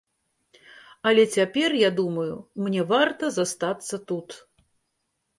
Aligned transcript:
Але 1.09 1.23
цяпер, 1.35 1.75
я 1.81 1.89
думаю, 1.99 2.33
мне 2.67 2.81
варта 2.93 3.29
застацца 3.35 3.95
тут. 4.13 4.29